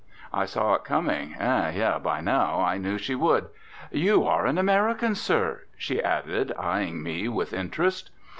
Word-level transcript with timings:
I 0.33 0.45
saw 0.45 0.73
it 0.73 0.83
coming; 0.83 1.35
ah! 1.39 1.69
yes, 1.69 2.01
by 2.01 2.21
now 2.21 2.59
I 2.59 2.79
knew 2.79 2.97
she 2.97 3.13
would. 3.13 3.49
"You 3.91 4.25
are 4.25 4.47
an 4.47 4.57
American, 4.57 5.13
sir," 5.13 5.65
she 5.77 6.01
added, 6.01 6.51
eyeing 6.57 7.03
me 7.03 7.27
with 7.29 7.53
interest. 7.53 8.09